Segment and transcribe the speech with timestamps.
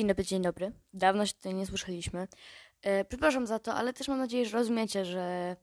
[0.00, 0.72] Dzień dobry, dzień dobry.
[0.94, 2.28] Dawno się tutaj nie słyszeliśmy.
[2.82, 5.56] E, przepraszam za to, ale też mam nadzieję, że rozumiecie, że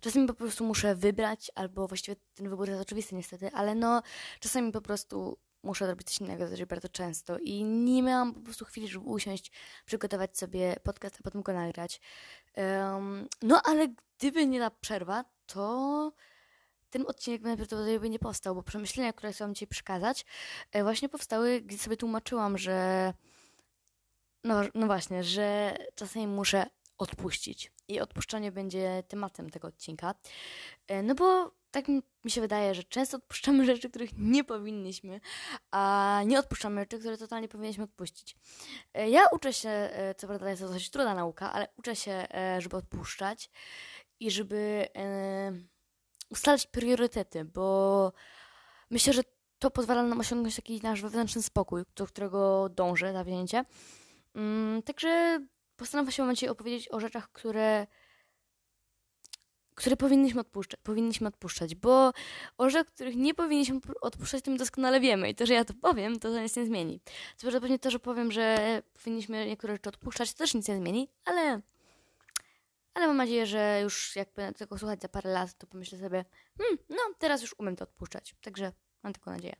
[0.00, 4.02] czasami po prostu muszę wybrać, albo właściwie ten wybór jest oczywisty niestety, ale no
[4.40, 8.64] czasami po prostu muszę robić coś innego, zazwyczaj bardzo często i nie miałam po prostu
[8.64, 9.52] chwili, żeby usiąść,
[9.86, 12.00] przygotować sobie podcast, a potem go nagrać.
[12.56, 13.88] Um, no ale
[14.18, 16.12] gdyby nie ta przerwa, to
[16.90, 20.24] ten odcinek najprawdopodobniej by nie powstał, bo przemyślenia, które chciałam dzisiaj przekazać,
[20.72, 23.12] e, właśnie powstały, gdy sobie tłumaczyłam, że
[24.44, 26.66] no, no właśnie, że czasami muszę
[26.98, 27.72] odpuścić.
[27.88, 30.14] I odpuszczanie będzie tematem tego odcinka.
[30.88, 31.88] E, no bo tak
[32.24, 35.20] mi się wydaje, że często odpuszczamy rzeczy, których nie powinniśmy,
[35.70, 38.36] a nie odpuszczamy rzeczy, które totalnie powinniśmy odpuścić.
[38.94, 42.26] E, ja uczę się, e, co prawda jest to dosyć trudna nauka, ale uczę się,
[42.58, 43.50] żeby odpuszczać
[44.20, 44.88] i żeby
[46.30, 48.12] ustalać priorytety, bo
[48.90, 49.22] myślę, że
[49.58, 53.08] to pozwala nam osiągnąć taki nasz wewnętrzny spokój, do którego dążę.
[53.08, 53.64] Mm,
[54.84, 55.40] także
[55.76, 57.86] postanowię się dzisiaj opowiedzieć o rzeczach, które
[59.74, 62.12] które powinniśmy odpuszczać, powinniśmy odpuszczać, bo
[62.58, 65.74] o rzeczach, których nie powinniśmy odpuszczać, to my doskonale wiemy i to, że ja to
[65.74, 67.00] powiem, to, to nic nie zmieni.
[67.36, 70.76] Co prawda pewnie to, że powiem, że powinniśmy niektóre rzeczy odpuszczać, to też nic nie
[70.76, 71.60] zmieni, ale
[72.94, 76.24] ale mam nadzieję, że już jak będę tego słuchać za parę lat, to pomyślę sobie,
[76.58, 78.72] hmm, no teraz już umiem to odpuszczać, także
[79.02, 79.56] mam taką nadzieję.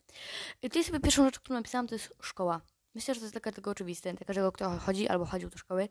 [0.62, 2.60] I tutaj sobie pierwszą rzecz, którą napisałam, to jest szkoła.
[2.94, 5.88] Myślę, że to jest dla każdego oczywiste, dla każdego, kto chodzi albo chodził do szkoły,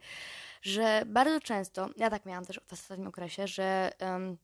[0.61, 4.37] że bardzo często, ja tak miałam też w ostatnim okresie, że, um,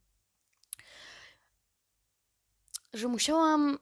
[2.94, 3.80] że musiałam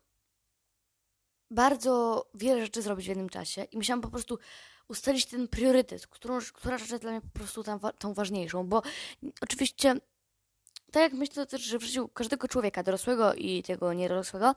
[1.52, 4.40] bardzo wiele rzeczy zrobić w jednym czasie i musiałam po prostu
[4.88, 8.82] ustalić ten priorytet, którą, która rzecz jest dla mnie po prostu tam, tą ważniejszą, bo
[9.42, 9.96] oczywiście
[10.92, 14.56] tak jak myślę też, że w życiu każdego człowieka, dorosłego i tego niedorosłego,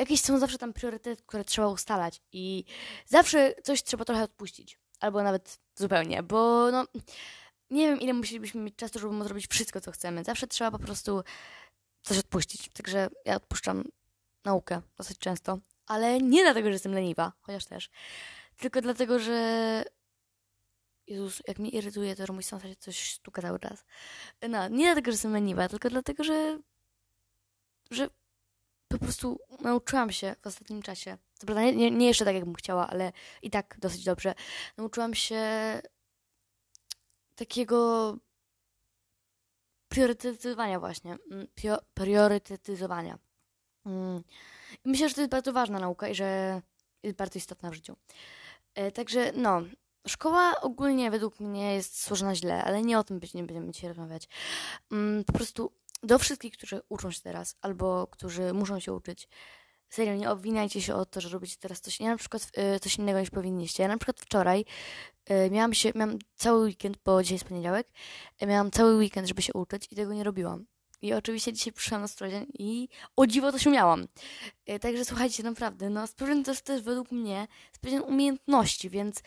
[0.00, 2.64] jakieś są zawsze tam priorytety, które trzeba ustalać i
[3.06, 4.78] zawsze coś trzeba trochę odpuścić.
[5.00, 6.86] Albo nawet zupełnie, bo no
[7.70, 10.24] nie wiem ile musielibyśmy mieć czasu, żeby zrobić wszystko, co chcemy.
[10.24, 11.22] Zawsze trzeba po prostu
[12.02, 12.68] coś odpuścić.
[12.68, 13.84] Także ja odpuszczam
[14.44, 17.90] naukę dosyć często, ale nie dlatego, że jestem leniwa, chociaż też,
[18.56, 19.84] tylko dlatego, że
[21.06, 23.84] Jezus, jak mnie irytuje to, że mój sąsiad coś stuka cały czas.
[24.48, 26.58] No, nie dlatego, że jestem leniwa, tylko dlatego, że
[27.90, 28.08] że
[28.90, 32.88] po prostu nauczyłam się w ostatnim czasie, co prawda nie, nie, jeszcze tak, jakbym chciała,
[32.88, 33.12] ale
[33.42, 34.34] i tak dosyć dobrze,
[34.76, 35.42] nauczyłam się
[37.34, 38.16] takiego
[39.88, 41.46] priorytetyzowania właśnie, mm,
[41.94, 43.18] priorytetyzowania.
[43.86, 44.22] Mm.
[44.84, 46.62] I myślę, że to jest bardzo ważna nauka i że
[47.02, 47.96] jest bardzo istotna w życiu.
[48.74, 49.62] E, także no,
[50.06, 54.28] szkoła ogólnie według mnie jest złożona źle, ale nie o tym nie będziemy dzisiaj rozmawiać.
[54.92, 55.72] Mm, po prostu
[56.02, 59.28] do wszystkich, którzy uczą się teraz, albo którzy muszą się uczyć,
[59.90, 62.96] serio, nie obwiniajcie się o to, że robicie teraz coś, nie na przykład y, coś
[62.98, 63.82] innego niż powinniście.
[63.82, 64.64] Ja na przykład wczoraj
[65.30, 67.88] y, miałam się, miałam cały weekend, bo dzisiaj jest poniedziałek,
[68.42, 70.66] y, miałam cały weekend, żeby się uczyć i tego nie robiłam.
[71.02, 74.06] I oczywiście dzisiaj przyszłam na stronę i o dziwo to się miałam.
[74.80, 79.22] Także słuchajcie, naprawdę, no sprawdzian to jest też według mnie sprawdzian umiejętności, więc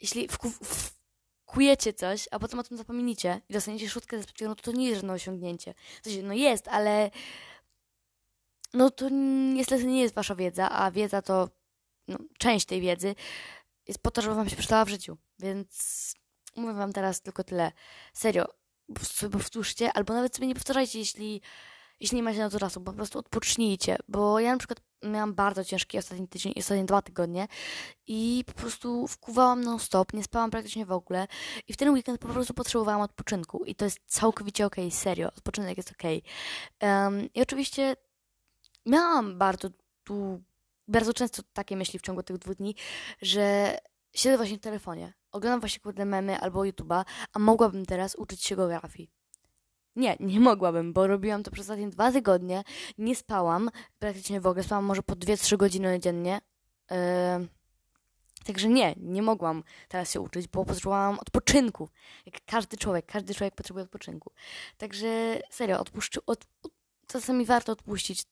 [0.00, 0.99] jeśli w, w,
[1.50, 4.86] kujecie coś, a potem o tym zapomnicie i dostaniecie szóstkę ze sprawdzianu, to to nie
[4.86, 5.74] jest żadne osiągnięcie.
[6.06, 7.10] Się, no jest, ale
[8.74, 9.08] no to
[9.54, 11.48] niestety nie jest wasza wiedza, a wiedza to
[12.08, 13.14] no, część tej wiedzy
[13.88, 15.16] jest po to, żeby wam się przydała w życiu.
[15.38, 16.14] Więc
[16.56, 17.72] mówię wam teraz tylko tyle.
[18.14, 18.44] Serio,
[19.02, 21.40] sobie powtórzcie, albo nawet sobie nie powtarzajcie, jeśli,
[22.00, 25.64] jeśli nie macie na to czasu, po prostu odpocznijcie, bo ja na przykład miałam bardzo
[25.64, 27.48] ciężki ostatni tydzień, ostatnie dwa tygodnie
[28.06, 31.26] i po prostu wkuwałam non-stop, nie spałam praktycznie w ogóle
[31.68, 35.28] i w ten weekend po prostu potrzebowałam odpoczynku i to jest całkowicie okej, okay, serio,
[35.28, 36.22] odpoczynek jest okej.
[36.78, 37.04] Okay.
[37.04, 37.96] Um, I oczywiście
[38.86, 39.68] miałam bardzo
[40.04, 40.42] tu,
[40.88, 42.74] bardzo często takie myśli w ciągu tych dwóch dni,
[43.22, 43.76] że
[44.12, 48.56] siedzę właśnie w telefonie, oglądam właśnie kurde memy albo YouTube'a, a mogłabym teraz uczyć się
[48.56, 49.19] geografii.
[49.96, 52.62] Nie, nie mogłabym, bo robiłam to przez ostatnie dwa tygodnie.
[52.98, 54.64] Nie spałam praktycznie w ogóle.
[54.64, 56.40] Spałam może po 2-3 godziny dziennie.
[56.90, 56.96] Yy,
[58.44, 61.88] także nie, nie mogłam teraz się uczyć, bo potrzebowałam odpoczynku.
[62.26, 64.32] Jak każdy człowiek, każdy człowiek potrzebuje odpoczynku.
[64.78, 66.72] Także serio, odpuszczy, od, od,
[67.06, 68.24] czasami warto odpuścić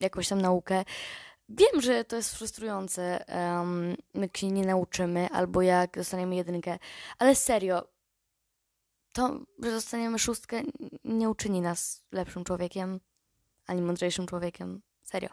[0.00, 0.84] jakąś tam naukę.
[1.48, 6.78] Wiem, że to jest frustrujące, um, jak się nie nauczymy, albo jak dostaniemy jedynkę,
[7.18, 7.82] ale serio,
[9.14, 10.62] to, że dostaniemy szóstkę,
[11.04, 13.00] nie uczyni nas lepszym człowiekiem,
[13.66, 14.82] ani mądrzejszym człowiekiem.
[15.02, 15.28] Serio.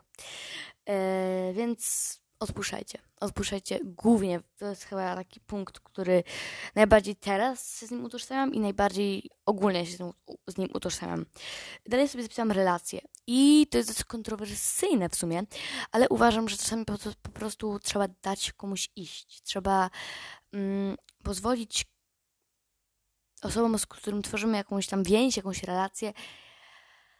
[0.85, 2.99] E, więc odpuszczajcie.
[3.19, 4.39] Odpuszczajcie głównie.
[4.57, 6.23] To jest chyba taki punkt, który
[6.75, 10.13] najbardziej teraz się z nim utożsamiam i najbardziej ogólnie się z nim,
[10.47, 11.25] z nim utożsamiam.
[11.85, 13.01] Dalej sobie zapisałam relacje.
[13.27, 15.43] I to jest dosyć kontrowersyjne w sumie,
[15.91, 19.41] ale uważam, że czasami po, po prostu trzeba dać komuś iść.
[19.41, 19.89] Trzeba
[20.53, 21.85] mm, pozwolić
[23.41, 26.13] osobom, z którym tworzymy jakąś tam więź, jakąś relację,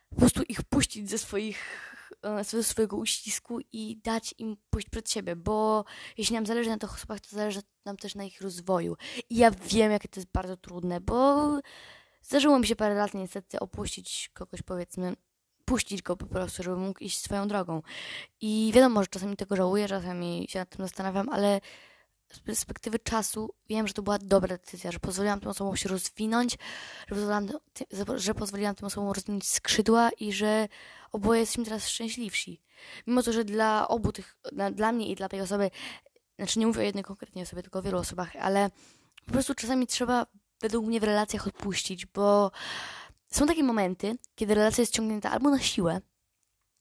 [0.10, 1.92] po prostu ich puścić ze swoich
[2.24, 5.86] e, ze swojego uścisku i dać im pójść przed siebie, bo
[6.18, 8.98] jeśli nam zależy na tych osobach, to zależy nam też na ich rozwoju.
[9.30, 11.50] I ja wiem, jakie to jest bardzo trudne, bo
[12.22, 15.16] zdarzyło mi się parę lat niestety opuścić kogoś, powiedzmy,
[15.66, 17.82] puścić go po prostu, żeby mógł iść swoją drogą.
[18.42, 21.62] I wiadomo, że czasami tego żałuję, czasami się nad tym zastanawiam, ale
[22.31, 26.57] z perspektywy czasu wiem, że to była dobra decyzja, że pozwoliłam tym osobom się rozwinąć,
[27.07, 27.48] że pozwoliłam,
[28.16, 30.68] że pozwoliłam tym osobom rozwinąć skrzydła i że
[31.12, 32.62] oboje jesteśmy teraz szczęśliwsi.
[33.07, 35.72] Mimo to, że dla obu tych, dla, dla mnie i dla tej osoby,
[36.39, 38.69] znaczy nie mówię o jednej konkretnej osobie, tylko o wielu osobach, ale
[39.25, 40.25] po prostu czasami trzeba
[40.62, 42.51] według mnie w relacjach odpuścić, bo
[43.31, 46.01] są takie momenty, kiedy relacja jest ciągnięta albo na siłę,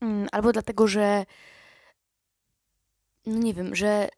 [0.00, 1.26] mm, albo dlatego, że
[3.26, 4.08] no nie wiem, że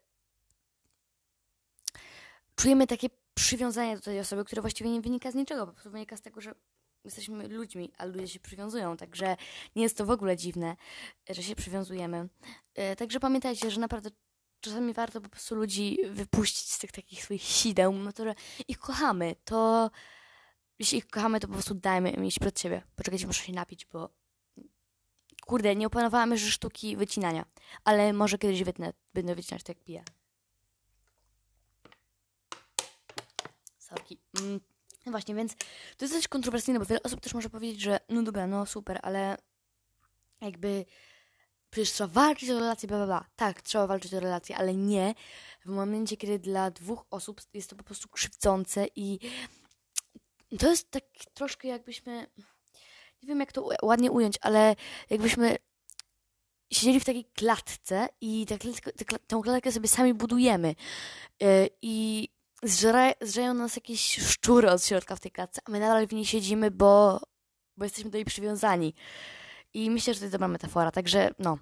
[2.55, 6.17] czujemy takie przywiązanie do tej osoby, które właściwie nie wynika z niczego, po prostu wynika
[6.17, 6.55] z tego, że
[7.05, 9.37] jesteśmy ludźmi, a ludzie się przywiązują, także
[9.75, 10.75] nie jest to w ogóle dziwne,
[11.29, 12.29] że się przywiązujemy.
[12.75, 14.09] E, także pamiętajcie, że naprawdę
[14.61, 18.35] czasami warto po prostu ludzi wypuścić z tych takich swoich sideł, mimo to, że
[18.67, 19.91] ich kochamy, to
[20.79, 22.81] jeśli ich kochamy, to po prostu dajmy im iść przed siebie.
[22.95, 24.09] Poczekajcie, muszę się napić, bo
[25.45, 27.45] kurde, nie opanowałam jeszcze sztuki wycinania,
[27.83, 30.03] ale może kiedyś wytnę, będę wycinać tak jak piję.
[33.93, 34.17] Sorki.
[34.39, 34.59] Mm,
[35.05, 35.55] no właśnie, więc
[35.97, 38.99] to jest dość kontrowersyjne, bo wiele osób też może powiedzieć, że no dobra, no super,
[39.01, 39.37] ale
[40.41, 40.85] jakby
[41.69, 43.25] przecież trzeba walczyć o relacje, bla, bla, bla.
[43.35, 45.15] Tak, trzeba walczyć o relacje, ale nie
[45.65, 49.19] w momencie, kiedy dla dwóch osób jest to po prostu krzywdzące i
[50.59, 51.03] to jest tak
[51.33, 52.27] troszkę jakbyśmy,
[53.21, 54.75] nie wiem jak to ładnie ująć, ale
[55.09, 55.57] jakbyśmy
[56.71, 58.57] siedzieli w takiej klatce i tę,
[59.43, 60.75] klatkę sobie sami budujemy.
[61.39, 62.29] Yy, I
[62.63, 66.25] zżera, zżerają nas jakieś szczury od środka w tej klatce, a my nadal w niej
[66.25, 67.21] siedzimy, bo,
[67.77, 68.93] bo jesteśmy do niej przywiązani.
[69.73, 71.57] I myślę, że to jest dobra metafora, także no.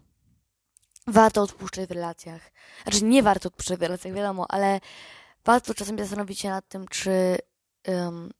[1.07, 2.51] Warto odpuszczać w relacjach.
[2.83, 4.80] Znaczy, nie warto odpuszczać w relacjach, wiadomo, ale
[5.45, 7.38] warto czasem zastanowić się nad tym, czy
[7.88, 8.31] um,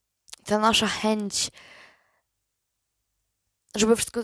[0.46, 1.52] ta nasza chęć,
[3.75, 4.22] żeby wszystko.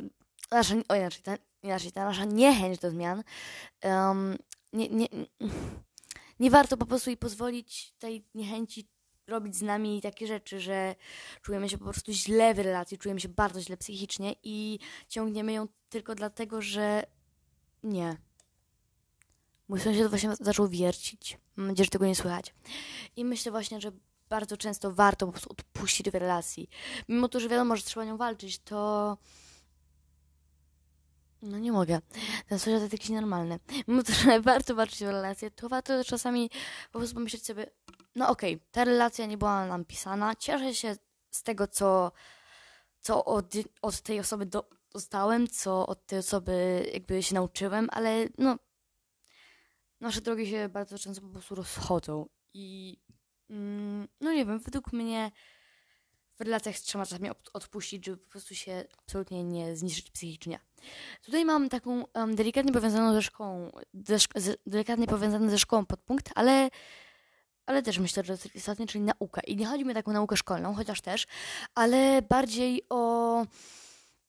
[0.51, 3.24] Nasza, o, inaczej, ta, inaczej, ta nasza niechęć do zmian
[3.84, 4.38] um,
[4.74, 5.07] nie, nie,
[6.39, 8.88] nie warto po prostu jej pozwolić tej niechęci
[9.28, 10.95] robić z nami takie rzeczy, że
[11.42, 15.68] czujemy się po prostu źle w relacji, czujemy się bardzo źle psychicznie i ciągniemy ją
[15.89, 17.04] tylko dlatego, że
[17.84, 18.18] nie.
[19.68, 21.38] Mój sąsiad właśnie zaczął wiercić.
[21.56, 22.54] Mam nadzieję, że tego nie słychać.
[23.16, 23.92] I myślę właśnie, że
[24.30, 26.69] bardzo często warto po prostu odpuścić w relacji.
[27.10, 29.18] Mimo to, że wiadomo, że trzeba nią walczyć, to
[31.42, 32.00] no nie mogę.
[32.48, 33.60] Ten sąsiad jest jakiś normalny.
[33.88, 36.50] Mimo to, że warto walczyć o relację, to warto czasami
[36.92, 37.72] po prostu pomyśleć sobie,
[38.16, 40.95] no okej, okay, ta relacja nie była nam pisana, cieszę się
[41.31, 42.12] z tego, co,
[43.01, 48.28] co od, od tej osoby do, dostałem, co od tej osoby jakby się nauczyłem, ale
[48.38, 48.57] no
[50.00, 52.98] nasze drogi się bardzo często po prostu rozchodzą i
[53.50, 55.31] mm, no nie wiem, według mnie
[56.36, 60.60] w relacjach trzeba czasami odpuścić, żeby po prostu się absolutnie nie zniszczyć psychicznie.
[61.25, 63.71] Tutaj mam taką um, delikatnie powiązaną ze szkołą,
[64.07, 66.69] ze z, delikatnie powiązaną ze szkołą podpunkt, ale,
[67.65, 69.41] ale też myślę, że to jest istotne, czyli nauka.
[69.41, 71.27] I nie chodzi mi o taką naukę szkolną, chociaż też,
[71.75, 73.46] ale bardziej o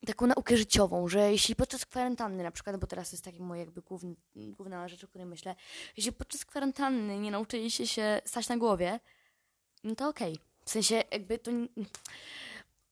[0.06, 3.82] taką naukę życiową, że jeśli podczas kwarantanny na przykład, bo teraz jest taki mój jakby
[3.82, 5.54] główny, główna rzecz, o której myślę,
[5.96, 9.00] jeśli podczas kwarantanny nie nauczyliście się stać na głowie,
[9.84, 10.32] no to okej.
[10.32, 10.44] Okay.
[10.64, 11.50] W sensie jakby to...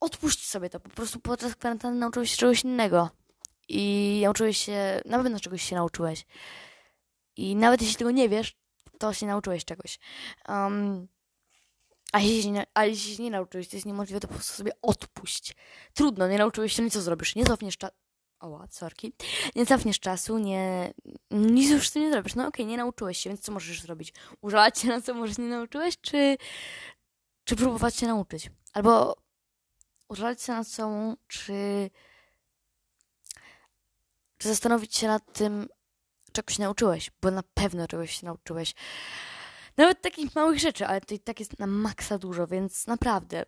[0.00, 3.10] Odpuść sobie to, po prostu podczas kwarantanny nauczyłeś się czegoś innego.
[3.68, 6.26] I nauczyłeś się, na pewno czegoś się nauczyłeś.
[7.36, 8.56] I nawet jeśli tego nie wiesz,
[8.98, 9.98] to się nauczyłeś czegoś.
[10.48, 11.08] Um,
[12.12, 15.56] a jeśli, nie, a jeśli nie nauczyłeś, to jest niemożliwe, to po prostu sobie odpuść.
[15.94, 17.36] Trudno, nie nauczyłeś się, no i co zrobisz?
[17.36, 17.94] Nie cofniesz czasu.
[18.40, 19.12] Oła, sorki.
[19.54, 20.94] Nie cofniesz czasu, nie...
[21.30, 22.34] Nic już z tym nie zrobisz.
[22.34, 24.12] No okej, okay, nie nauczyłeś się, więc co możesz zrobić?
[24.40, 26.36] Użalać się na co może nie nauczyłeś, czy...
[27.44, 28.50] Czy próbować się nauczyć?
[28.72, 29.16] Albo
[30.08, 31.90] użalać się sobą, czy czy
[34.40, 35.68] zastanowić się nad tym,
[36.32, 38.74] czego się nauczyłeś, bo na pewno czegoś się nauczyłeś.
[39.76, 43.44] Nawet takich małych rzeczy, ale to i tak jest na maksa dużo, więc naprawdę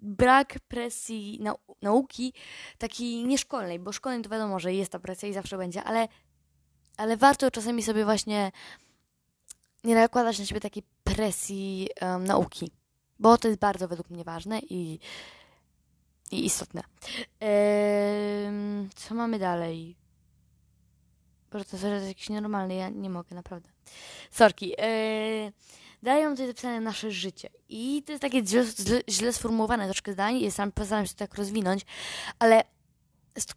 [0.00, 2.32] brak presji nau nauki
[2.78, 6.08] takiej nieszkolnej, bo szkolnej to wiadomo, że jest ta presja i zawsze będzie, ale,
[6.96, 8.52] ale warto czasami sobie właśnie
[9.84, 12.70] nie nakładać na siebie takiej presji um, nauki,
[13.18, 14.98] bo to jest bardzo według mnie ważne i
[16.30, 16.82] i istotne.
[18.94, 19.96] Co mamy dalej?
[21.50, 23.68] Boże, to jest jakiś normalny, ja nie mogę, naprawdę.
[24.30, 24.74] Sorki.
[24.78, 25.52] Eee,
[26.02, 27.50] dają tutaj zapisane nasze życie.
[27.68, 28.64] I to jest takie źle,
[29.08, 31.86] źle, sformułowane troszkę zdań i sam postaram się to tak rozwinąć,
[32.38, 32.64] ale
[33.36, 33.54] jest...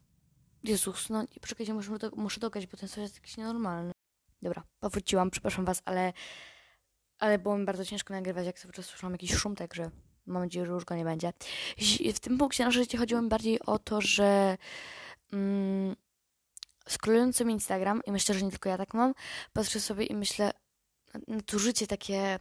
[0.64, 3.92] Jezus, no poczekajcie, muszę, do, muszę dogać, bo ten coś jest jakiś nienormalny.
[4.42, 6.14] Dobra, powróciłam, przepraszam was, ale
[7.22, 9.92] ale było mi bardzo ciężko nagrywać, jak cały czas słyszałam jakiś szum, także
[10.32, 11.34] mam nadzieję, że już go nie będzie.
[12.14, 14.58] W tym punkcie nasze życie chodziło mi bardziej o to, że
[15.34, 15.96] mm,
[16.90, 19.14] scrollując Instagram, i myślę, że nie tylko ja tak mam,
[19.54, 20.52] patrzę sobie i myślę,
[21.28, 22.40] no to życie takie,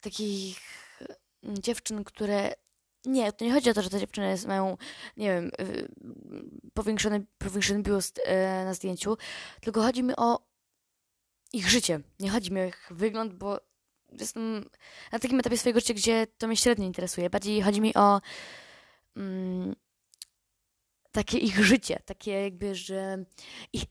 [0.00, 0.60] takich
[1.42, 2.54] mm, dziewczyn, które
[3.04, 4.76] nie, to nie chodzi o to, że te dziewczyny mają,
[5.16, 5.88] nie wiem, y,
[6.74, 9.16] powiększony, powiększony biust e, na zdjęciu,
[9.60, 10.38] tylko chodzi mi o
[11.52, 12.00] ich życie.
[12.20, 13.60] Nie chodzi mi o ich wygląd, bo
[14.20, 14.64] jestem
[15.12, 17.30] na takim etapie swojego życia, gdzie to mnie średnio interesuje.
[17.30, 18.20] Bardziej chodzi mi o
[19.16, 19.74] mm,
[21.12, 23.24] takie ich życie, takie jakby, że
[23.72, 23.84] ich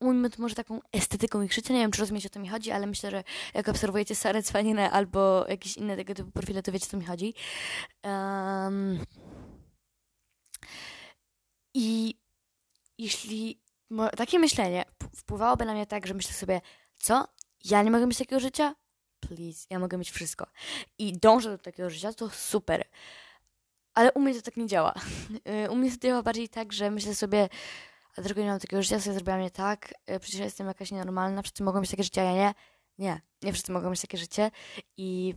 [0.00, 1.74] ujmę to może taką estetyką ich życia.
[1.74, 4.90] Nie wiem, czy rozumiecie, o to mi chodzi, ale myślę, że jak obserwujecie Sarę Cwaninę
[4.90, 7.34] albo jakieś inne tego typu profile, to wiecie, o co mi chodzi.
[8.04, 9.04] Um,
[11.74, 12.14] I
[12.98, 13.60] jeśli
[14.16, 14.84] takie myślenie
[15.16, 16.60] wpływałoby na mnie tak, że myślę sobie,
[16.98, 17.24] co?
[17.64, 18.74] Ja nie mogę mieć takiego życia?
[19.20, 20.46] Please, ja mogę mieć wszystko.
[20.98, 22.84] I dążę do takiego życia, to super.
[23.94, 24.94] Ale u mnie to tak nie działa.
[25.64, 27.48] Y, u mnie to działa bardziej tak, że myślę sobie,
[28.16, 31.42] a dlaczego nie mam takiego życia, sobie zrobiłam nie tak, y, przecież jestem jakaś nienormalna,
[31.42, 32.54] wszyscy mogą mieć takie życie, a ja nie.
[32.98, 34.50] Nie, nie wszyscy mogą mieć takie życie
[34.96, 35.34] i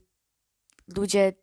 [0.96, 1.34] ludzie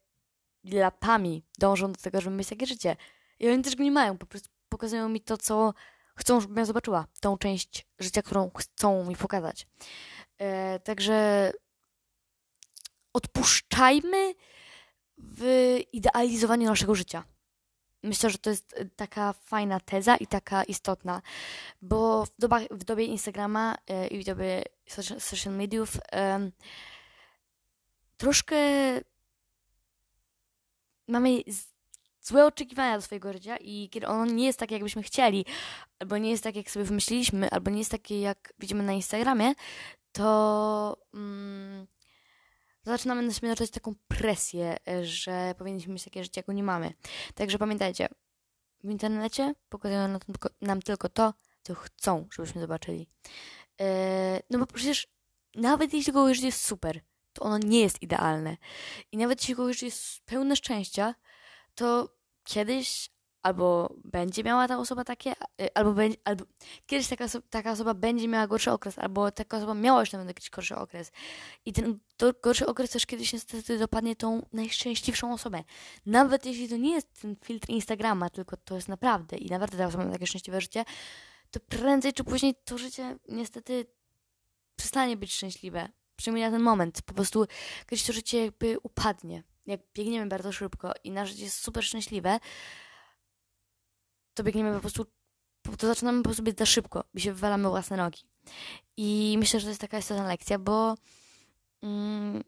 [0.64, 2.96] latami dążą do tego, żeby mieć takie życie.
[3.38, 5.74] I oni też go nie mają, po prostu pokazują mi to, co
[6.16, 7.06] chcą, żebym ja zobaczyła.
[7.20, 9.66] Tą część życia, którą chcą mi pokazać.
[10.38, 11.52] E, także
[13.12, 14.34] odpuszczajmy
[15.18, 17.24] w idealizowaniu naszego życia.
[18.02, 21.22] Myślę, że to jest taka fajna teza i taka istotna,
[21.82, 22.30] bo w,
[22.70, 24.62] w dobie Instagrama e, i w dobie
[25.18, 26.50] social mediów e,
[28.16, 28.56] troszkę
[31.08, 31.42] mamy
[32.30, 35.44] złe oczekiwania do swojego życia i kiedy ono nie jest takie, jakbyśmy chcieli,
[35.98, 39.52] albo nie jest tak, jak sobie wymyśliliśmy, albo nie jest takie, jak widzimy na Instagramie,
[40.12, 41.86] to mm,
[42.82, 46.92] zaczynamy na siebie taką presję, że powinniśmy mieć takie życie, jaką nie mamy.
[47.34, 48.08] Także pamiętajcie,
[48.84, 50.20] w internecie pokazują nam,
[50.60, 53.08] nam tylko to, co chcą, żebyśmy zobaczyli.
[53.80, 55.06] E, no bo przecież
[55.54, 57.00] nawet jeśli kogoś życie jest super,
[57.32, 58.56] to ono nie jest idealne.
[59.12, 61.14] I nawet jeśli kogoś życie jest pełne szczęścia,
[61.74, 62.19] to
[62.50, 63.10] kiedyś
[63.42, 66.44] albo będzie miała ta osoba takie, y, albo, będzie, albo
[66.86, 70.50] kiedyś taka, taka osoba będzie miała gorszy okres, albo taka osoba miała już nawet jakiś
[70.50, 71.12] gorszy okres.
[71.64, 71.98] I ten
[72.42, 75.64] gorszy okres też kiedyś niestety dopadnie tą najszczęśliwszą osobę.
[76.06, 79.86] Nawet jeśli to nie jest ten filtr Instagrama, tylko to jest naprawdę i naprawdę ta
[79.86, 80.84] osoba ma takie szczęśliwe życie,
[81.50, 83.86] to prędzej czy później to życie niestety
[84.76, 85.88] przestanie być szczęśliwe.
[86.16, 87.02] Przynajmniej na ten moment.
[87.02, 87.46] Po prostu
[87.86, 89.42] kiedyś to życie jakby upadnie.
[89.70, 92.38] Jak biegniemy bardzo szybko i nasze życie jest super szczęśliwe,
[94.34, 95.06] to biegniemy po prostu,
[95.78, 98.22] to zaczynamy po prostu biec za szybko i się wywalamy własne nogi.
[98.96, 100.94] I myślę, że to jest taka istotna lekcja, bo
[101.82, 102.42] mm,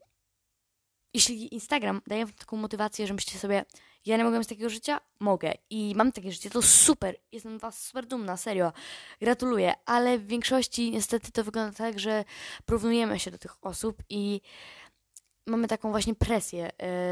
[1.14, 3.64] jeśli Instagram daje wam taką motywację, że myślicie sobie,
[4.06, 5.52] ja nie mogę mieć takiego życia, mogę.
[5.70, 8.72] I mam takie życie, to super, jestem was super dumna, serio,
[9.20, 12.24] gratuluję, ale w większości niestety to wygląda tak, że
[12.66, 14.40] porównujemy się do tych osób i
[15.46, 16.70] mamy taką właśnie presję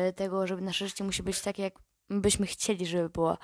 [0.09, 1.75] y, tego, żeby nasze życie musi być takie, jak
[2.09, 3.39] byśmy chcieli, żeby było,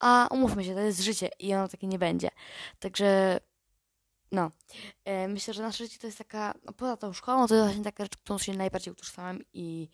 [0.00, 2.28] a umówmy się, to jest życie i ono takie nie będzie.
[2.78, 3.40] Także
[4.32, 4.50] no,
[5.04, 7.84] e, myślę, że nasze życie to jest taka, no poza tą szkołą, to jest właśnie
[7.84, 9.88] taka rzecz, którą się najbardziej utożsamiam i,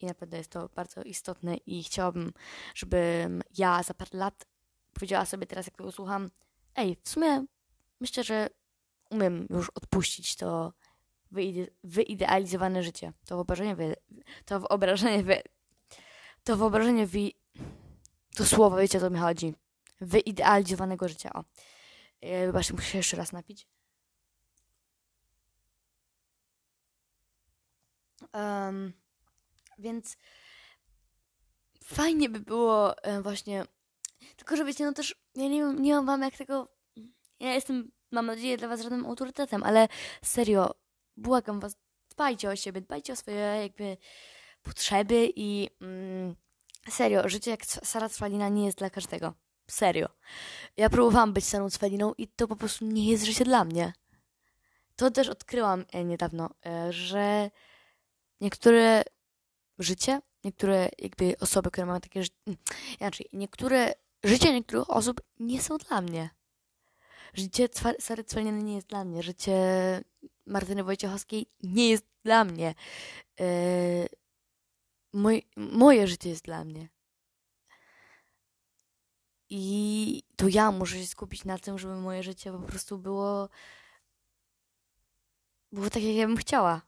[0.00, 2.32] i naprawdę jest to bardzo istotne i chciałabym,
[2.74, 4.46] żebym ja za parę lat
[4.92, 6.30] powiedziała sobie teraz, jak tego słucham,
[6.76, 7.44] ej, w sumie
[8.00, 8.48] myślę, że
[9.10, 10.72] umiem już odpuścić to
[11.34, 13.12] wyide wyidealizowane życie.
[13.26, 13.96] To wyobrażenie, wy
[14.44, 15.42] to wyobrażenie, wy
[16.44, 17.30] to wyobrażenie wy
[18.34, 19.54] to słowo, wiecie o co mi chodzi.
[20.00, 21.32] Wyidealizowanego życia.
[21.32, 21.44] O.
[22.20, 23.66] E, wybaczcie, muszę się jeszcze raz napić.
[28.32, 28.92] Um,
[29.78, 30.16] więc
[31.84, 33.64] fajnie by było e, właśnie.
[34.36, 36.68] Tylko, że wiecie, no też ja nie, nie mam wam jak tego.
[37.40, 39.88] Ja jestem, mam nadzieję, dla was żadnym autorytetem, ale
[40.22, 40.70] serio,
[41.16, 41.76] błagam was,
[42.10, 43.96] dbajcie o siebie, dbajcie o swoje jakby
[44.62, 46.36] potrzeby i mm,
[46.90, 49.34] Serio, życie jak Sara Cwalina nie jest dla każdego.
[49.70, 50.08] Serio.
[50.76, 53.92] Ja próbowałam być Sarą Cwaliną i to po prostu nie jest życie dla mnie.
[54.96, 57.50] To też odkryłam e, niedawno, e, że
[58.40, 59.02] niektóre
[59.78, 62.58] życie, niektóre jakby osoby, które mają takie życie, mm,
[63.00, 63.94] inaczej, niektóre
[64.24, 66.30] życie niektórych osób nie są dla mnie.
[67.34, 67.68] Życie
[67.98, 69.22] Sary Cwaliny nie jest dla mnie.
[69.22, 69.54] Życie
[70.46, 72.74] Martyny Wojciechowskiej nie jest dla mnie.
[73.40, 73.46] Yy,
[75.12, 76.88] moj, moje życie jest dla mnie.
[79.50, 83.48] I to ja muszę się skupić na tym, żeby moje życie po prostu było
[85.72, 86.82] było tak, jak ja bym chciała.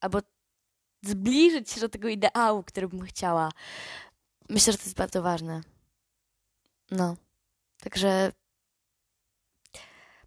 [0.00, 0.18] Albo
[1.02, 3.50] zbliżyć się do tego ideału, który bym chciała.
[4.48, 5.60] Myślę, że to jest bardzo ważne.
[6.90, 7.16] No.
[7.80, 8.32] Także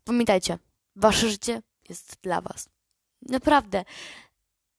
[0.04, 0.60] pamiętajcie,
[0.96, 2.70] wasze życie jest dla was.
[3.26, 3.86] Naprawdę.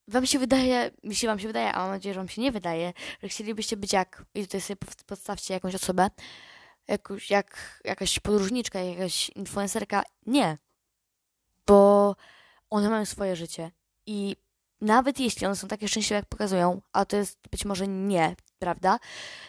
[0.08, 2.92] Wam się wydaje, się wam się wydaje, a mam nadzieję, że wam się nie wydaje,
[3.22, 4.76] że chcielibyście być jak, i tutaj sobie
[5.06, 6.10] podstawcie jakąś osobę,
[6.88, 10.02] jakoś, jak jakaś podróżniczka, jakaś influencerka.
[10.26, 10.58] Nie.
[11.66, 12.16] Bo
[12.70, 13.70] one mają swoje życie.
[14.06, 14.36] I
[14.80, 18.98] nawet jeśli one są takie szczęśliwe, jak pokazują, a to jest być może nie, prawda?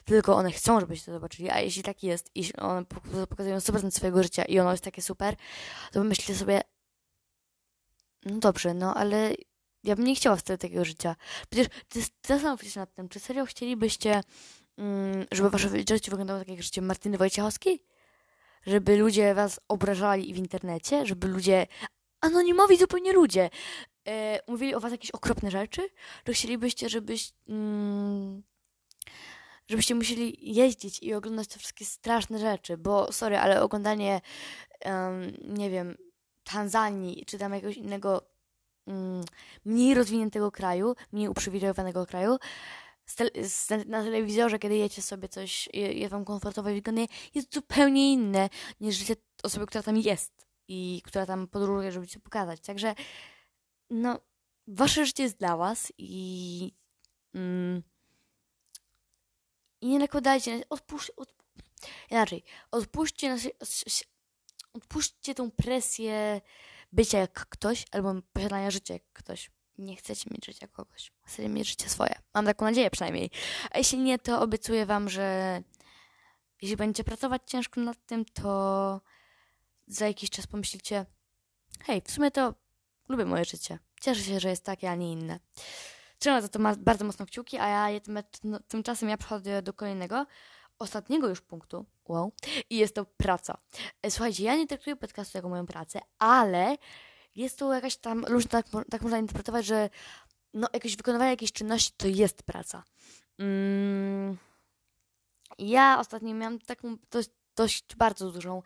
[0.05, 2.85] Tylko one chcą, żebyście to zobaczyli, a jeśli tak jest, jeśli one
[3.29, 5.35] pokazują 100% swojego życia i ono jest takie super,
[5.91, 6.61] to myślicie sobie,
[8.25, 9.35] no dobrze, no ale
[9.83, 11.15] ja bym nie chciała wtedy takiego życia.
[11.49, 11.67] Przecież
[12.27, 14.21] zastanówcie się nad tym, czy serio chcielibyście,
[14.77, 17.83] mm, żeby wasze życie wyglądało tak jak życie Martyny Wojciechowskiej?
[18.65, 21.05] Żeby ludzie was obrażali w internecie?
[21.05, 21.67] Żeby ludzie,
[22.21, 23.49] anonimowi zupełnie ludzie,
[24.07, 25.89] e, mówili o was jakieś okropne rzeczy?
[26.23, 27.31] Czy chcielibyście, żebyś...
[27.49, 28.43] Mm,
[29.69, 34.21] żebyście musieli jeździć i oglądać te wszystkie straszne rzeczy, bo sorry, ale oglądanie,
[34.85, 35.97] um, nie wiem,
[36.47, 38.21] Tanzanii, czy tam jakiegoś innego
[38.87, 39.23] mm,
[39.65, 42.37] mniej rozwiniętego kraju, mniej uprzywilejowanego kraju,
[43.85, 48.49] na telewizorze, kiedy jecie sobie coś, jest wam komfortowe wygodnie, jest zupełnie inne
[48.79, 52.61] niż życie osoby, która tam jest i która tam podróżuje, żeby ci pokazać.
[52.61, 52.95] Także,
[53.89, 54.19] no,
[54.67, 56.71] wasze życie jest dla was i
[57.33, 57.83] mm,
[59.81, 61.33] i nie nakładajcie, odpuść, od,
[62.11, 63.37] inaczej, odpuśćcie, na,
[64.73, 66.41] odpuśćcie tą presję
[66.91, 69.51] bycia jak ktoś albo posiadania życia jak ktoś.
[69.77, 71.11] Nie chcecie mieć życia kogoś.
[71.23, 72.15] Chcecie mieć życie swoje.
[72.33, 73.31] Mam taką nadzieję przynajmniej.
[73.71, 75.61] A jeśli nie, to obiecuję wam, że
[76.61, 79.01] jeśli będziecie pracować ciężko nad tym, to
[79.87, 81.05] za jakiś czas pomyślicie
[81.85, 82.53] hej, w sumie to
[83.09, 83.79] lubię moje życie.
[84.01, 85.39] Cieszę się, że jest takie, a nie inne.
[86.19, 88.19] Trzymam za to bardzo mocno kciuki, a ja tym,
[88.67, 90.25] tymczasem ja przechodzę do kolejnego,
[90.79, 92.31] ostatniego już punktu, wow,
[92.69, 93.57] i jest to praca.
[94.03, 96.77] E, słuchajcie, ja nie traktuję podcastu jako moją pracę, ale
[97.35, 99.89] jest to jakaś tam, różnie tak, tak można interpretować, że
[100.53, 102.83] no, jakieś wykonywanie jakiejś czynności to jest praca.
[103.39, 104.37] Mm,
[105.57, 108.61] ja ostatnio miałam taką dość, dość bardzo dużą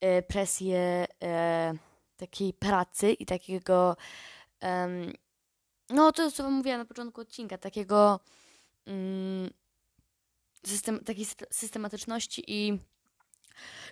[0.00, 1.74] e, presję e,
[2.16, 3.96] takiej pracy i takiego
[5.90, 8.20] no to co mówiłam na początku odcinka, takiego
[8.86, 9.50] mm,
[10.66, 12.78] system, takiej systematyczności i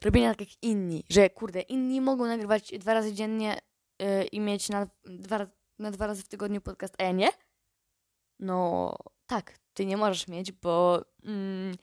[0.05, 3.59] robienia tak jak inni, że kurde, inni mogą nagrywać dwa razy dziennie
[3.99, 5.47] yy, i mieć na dwa,
[5.79, 7.29] na dwa razy w tygodniu podcast, a ja nie?
[8.39, 8.95] No
[9.27, 11.77] tak, ty nie możesz mieć, bo mm,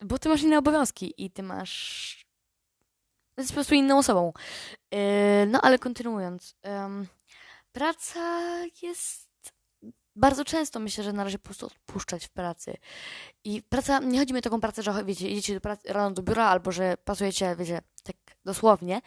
[0.00, 2.26] bo ty masz inne obowiązki i ty masz
[3.36, 4.32] jesteś po prostu inną osobą.
[4.92, 4.98] Yy,
[5.46, 7.06] no ale kontynuując, yy,
[7.72, 9.31] praca jest
[10.16, 12.76] bardzo często myślę, że należy po prostu odpuszczać w pracy.
[13.44, 16.22] I praca, nie chodzi mi o taką pracę, że wiecie, idziecie do pracy, rano do
[16.22, 19.00] biura, albo że pracujecie, wiecie, tak dosłownie,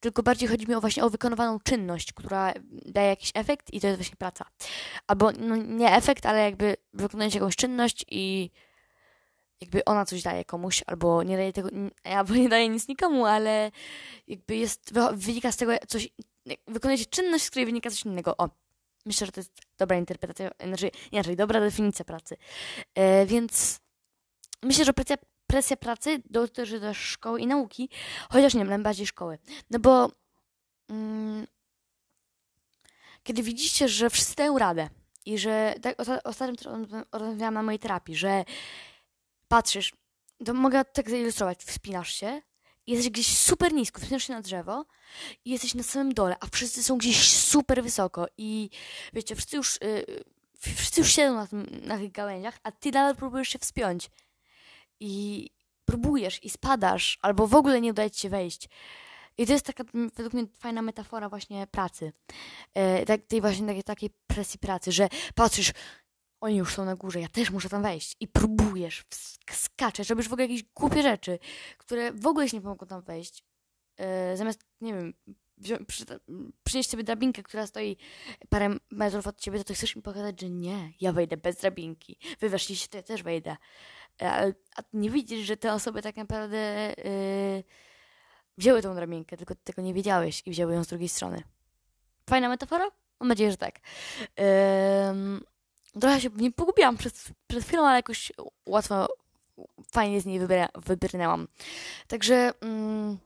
[0.00, 2.52] tylko bardziej chodzi mi o właśnie o wykonywaną czynność, która
[2.86, 4.44] daje jakiś efekt i to jest właśnie praca.
[5.06, 8.50] Albo no, nie efekt, ale jakby wykonujecie jakąś czynność i
[9.60, 11.68] jakby ona coś daje komuś, albo nie daje tego,
[12.04, 13.70] albo nie daje nic nikomu, ale
[14.26, 16.08] jakby jest, wynika z tego coś,
[16.66, 18.36] wykonujecie czynność, z której wynika coś innego.
[18.36, 18.48] O,
[19.08, 22.36] myślę, że to jest dobra interpretacja, znaczy inaczej, dobra definicja pracy.
[22.94, 23.80] E, więc
[24.62, 25.16] myślę, że presja,
[25.46, 27.88] presja pracy dotyczy też szkoły i nauki,
[28.30, 29.38] chociaż nie wiem, bardziej szkoły.
[29.70, 30.10] No bo
[30.88, 31.46] mm,
[33.22, 34.88] kiedy widzicie, że wszyscy dają radę
[35.26, 36.68] i że tak, ostatnio też
[37.12, 38.44] rozmawiałam na mojej terapii, że
[39.48, 39.92] patrzysz,
[40.44, 42.42] to mogę tak zilustrować, wspinasz się,
[42.88, 44.84] jesteś gdzieś super nisko, się na drzewo
[45.44, 48.70] i jesteś na samym dole, a wszyscy są gdzieś super wysoko i
[49.12, 50.24] wiecie, wszyscy już, yy,
[50.58, 54.10] wszyscy już siedzą na, tym, na tych gałęziach, a ty nadal próbujesz się wspiąć
[55.00, 55.50] i
[55.84, 58.68] próbujesz i spadasz, albo w ogóle nie udaje ci się wejść.
[59.38, 62.12] I to jest taka, według mnie, fajna metafora właśnie pracy.
[62.74, 65.72] E, tak, tej właśnie takiej, takiej presji pracy, że patrzysz,
[66.40, 68.16] oni już są na górze, ja też muszę tam wejść.
[68.20, 69.04] I próbujesz,
[69.52, 71.38] skaczesz, robisz w ogóle jakieś głupie rzeczy,
[71.78, 73.44] które w ogóle się nie pomogą tam wejść.
[73.98, 75.14] Yy, zamiast, nie wiem,
[75.86, 76.04] przy,
[76.64, 77.96] przynieść sobie drabinkę, która stoi
[78.48, 82.18] parę metrów od ciebie, to ty chcesz mi pokazać, że nie, ja wejdę bez drabinki.
[82.40, 83.56] Wy weszliście, to ja też wejdę.
[84.18, 87.64] Ale a nie widzisz, że te osoby tak naprawdę yy,
[88.58, 91.42] wzięły tą drabinkę, tylko ty tego nie wiedziałeś i wzięły ją z drugiej strony.
[92.30, 92.90] Fajna metafora?
[93.20, 93.80] Mam nadzieję, że tak.
[94.36, 95.40] Um,
[95.98, 98.32] trochę się nie pogubiłam przez, przez chwilę, ale jakoś
[98.66, 99.08] łatwo,
[99.92, 100.40] fajnie z niej
[100.74, 101.48] wybrnęłam.
[102.06, 103.18] Także um,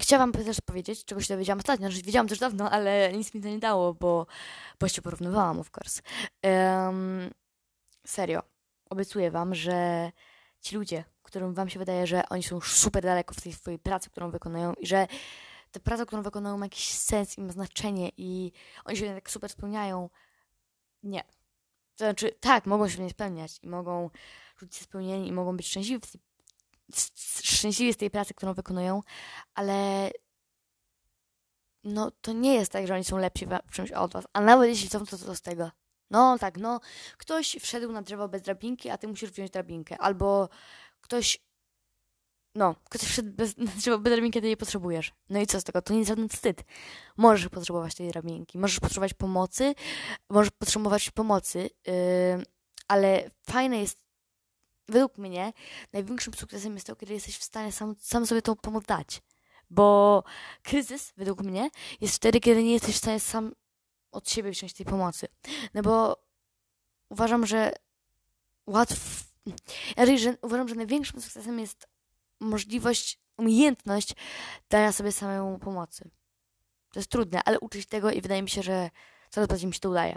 [0.00, 1.88] chciałam też powiedzieć, czego się dowiedziałam ostatnio.
[1.88, 4.26] Znaczy, wiedziałam też dawno, ale nic mi to nie dało, bo,
[4.80, 6.02] bo się porównywałam, of course.
[6.42, 7.30] Um,
[8.06, 8.42] serio,
[8.90, 10.12] obiecuję wam, że
[10.60, 14.10] ci ludzie, którym wam się wydaje, że oni są super daleko w tej swojej pracy,
[14.10, 15.06] którą wykonują i że
[15.70, 18.52] ta praca, którą wykonują ma jakiś sens i ma znaczenie i
[18.84, 20.10] oni się tak super spełniają.
[21.02, 21.24] Nie.
[21.96, 24.10] To znaczy, tak, mogą się nie spełniać i mogą
[24.56, 26.20] czuć się spełnieni i mogą być szczęśliwi, tej,
[27.42, 29.02] szczęśliwi z tej pracy, którą wykonują,
[29.54, 30.10] ale
[31.84, 34.68] no to nie jest tak, że oni są lepsi w czymś od was, a nawet
[34.68, 35.70] jeśli są, to co z tego?
[36.10, 36.80] No tak, no
[37.18, 40.48] ktoś wszedł na drzewo bez drabinki, a ty musisz wziąć drabinkę, albo
[41.00, 41.38] ktoś
[42.54, 45.12] no, ktoś wszedł bez, drzewo bez drabinki, jej potrzebujesz.
[45.30, 45.82] No i co z tego?
[45.82, 46.64] To nie jest żaden wstyd.
[47.16, 49.74] Możesz potrzebować tej drabinki, możesz potrzebować pomocy,
[50.30, 51.92] możesz potrzebować pomocy, yy,
[52.88, 53.98] ale fajne jest,
[54.88, 55.52] według mnie,
[55.92, 59.22] największym sukcesem jest to, kiedy jesteś w stanie sam, sam sobie tą pomoc dać.
[59.70, 60.24] Bo
[60.62, 63.52] kryzys, według mnie, jest wtedy, kiedy nie jesteś w stanie sam
[64.10, 65.28] od siebie wziąć tej pomocy.
[65.74, 66.16] No bo
[67.08, 67.72] uważam, że
[68.66, 69.24] łatwo.
[69.96, 71.91] Ja że uważam, że największym sukcesem jest
[72.42, 74.14] możliwość, umiejętność
[74.70, 76.10] dania sobie samemu pomocy.
[76.92, 78.90] To jest trudne, ale uczyć tego i wydaje mi się, że
[79.30, 80.16] coraz bardziej mi się to udaje.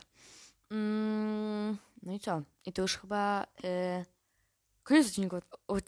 [0.71, 2.41] Mm, no i co?
[2.65, 4.05] I to już chyba yy,
[4.83, 5.41] koniec odcinka,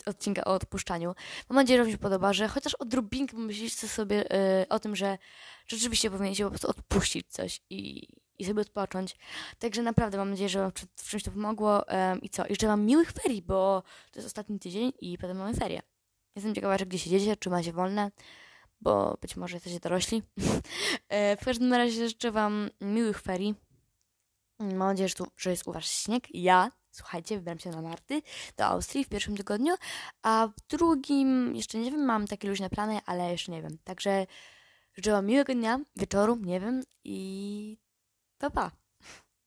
[0.06, 1.15] odcinka o odpuszczaniu.
[1.50, 5.17] Mam nadzieję, że Wam się podoba, że chociaż odrobinkę pomyślicie sobie yy, o tym, że
[5.67, 9.17] rzeczywiście powinniście po prostu odpuścić coś i, i sobie odpocząć.
[9.60, 11.78] Także naprawdę mam nadzieję, że Wam w czymś to pomogło.
[11.78, 12.43] Yy, I co?
[12.50, 15.82] Życzę Wam miłych ferii, bo to jest ostatni tydzień i potem mamy ferie.
[16.38, 18.12] Jestem ciekawa, czy gdzie siedzicie, czy macie wolne,
[18.82, 20.23] bo być może jesteście dorośli.
[21.10, 23.56] E, w każdym razie życzę Wam miłych ferii.
[24.60, 26.23] Mam nadzieję, że, tu, że jest u Was śnieg.
[26.34, 28.21] Ja, słuchajcie, wybieram się na Marty
[28.58, 29.76] do Austrii w pierwszym tygodniu,
[30.21, 33.78] a w drugim, jeszcze nie wiem, mam takie luźne plany, ale jeszcze nie wiem.
[33.84, 34.28] Także
[34.93, 37.78] życzę Wam miłego dnia, wieczoru, nie wiem i
[38.38, 38.71] pa pa.